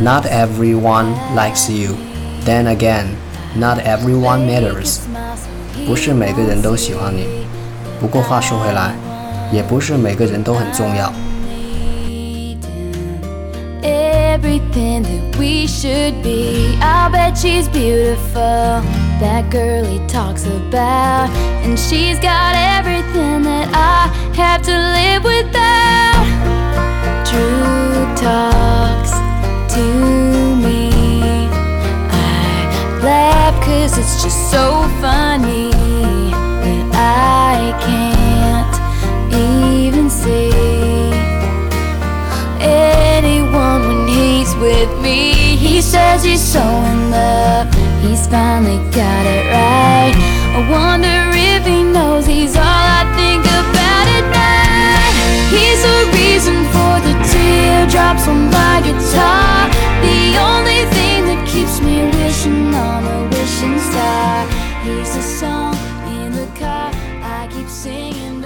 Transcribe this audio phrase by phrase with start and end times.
[0.00, 1.96] Not everyone likes you.
[2.44, 3.16] Then again,
[3.54, 4.98] not everyone matters.
[5.86, 7.26] 不是每个人都喜欢你。
[8.00, 8.94] 不过话说回来，
[9.52, 11.12] 也不是每个人都很重要。
[13.82, 16.76] Everything that we should be.
[16.80, 18.82] I bet she's beautiful.
[19.20, 21.30] That girl he talks about.
[21.62, 24.95] And she's got everything that I have to live
[33.87, 35.71] Cause it's just so funny.
[36.91, 38.75] That I can't
[39.33, 40.51] even see
[42.59, 45.55] anyone when he's with me.
[45.55, 50.15] He says he's so in love, he's finally got it right.
[50.55, 51.26] I wonder
[62.77, 64.47] on a wishing star.
[64.83, 65.75] He's a song
[66.17, 66.91] in the car
[67.23, 68.36] I keep singing.